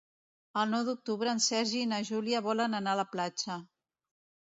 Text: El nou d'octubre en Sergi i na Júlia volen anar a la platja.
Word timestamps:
El 0.61 0.71
nou 0.75 0.85
d'octubre 0.87 1.35
en 1.35 1.45
Sergi 1.49 1.83
i 1.83 1.91
na 1.93 2.01
Júlia 2.09 2.43
volen 2.51 2.83
anar 2.83 2.99
a 2.99 3.03
la 3.05 3.09
platja. 3.17 3.63